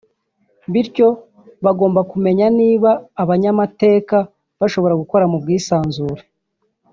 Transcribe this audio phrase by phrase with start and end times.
[0.71, 1.07] bityo
[1.65, 2.91] bagomba kumenya niba
[3.23, 4.17] abanyamateka
[4.59, 6.23] bashobora gukora mu bwisanzure